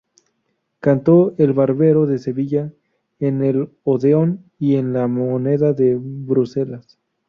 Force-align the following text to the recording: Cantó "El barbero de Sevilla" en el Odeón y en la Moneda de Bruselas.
Cantó 0.79 1.35
"El 1.37 1.53
barbero 1.53 2.07
de 2.07 2.17
Sevilla" 2.17 2.73
en 3.19 3.43
el 3.43 3.69
Odeón 3.83 4.49
y 4.57 4.77
en 4.77 4.93
la 4.93 5.05
Moneda 5.07 5.73
de 5.73 5.93
Bruselas. 6.01 6.97